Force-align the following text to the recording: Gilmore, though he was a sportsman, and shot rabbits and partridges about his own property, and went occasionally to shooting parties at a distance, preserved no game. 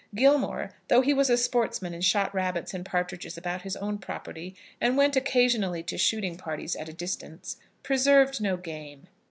Gilmore, 0.15 0.71
though 0.87 1.01
he 1.01 1.13
was 1.13 1.29
a 1.29 1.37
sportsman, 1.37 1.93
and 1.93 2.03
shot 2.03 2.33
rabbits 2.33 2.73
and 2.73 2.83
partridges 2.83 3.37
about 3.37 3.61
his 3.61 3.75
own 3.75 3.99
property, 3.99 4.55
and 4.81 4.97
went 4.97 5.15
occasionally 5.15 5.83
to 5.83 5.95
shooting 5.95 6.37
parties 6.37 6.75
at 6.75 6.89
a 6.89 6.93
distance, 6.93 7.57
preserved 7.83 8.41
no 8.41 8.57
game. 8.57 9.05